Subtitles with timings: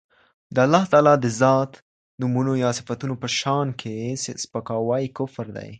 [0.55, 1.71] د الله تعالی د ذات،
[2.21, 3.95] نومونو يا صفتونو په شان کي
[4.43, 5.69] سپکاوی کفر دی.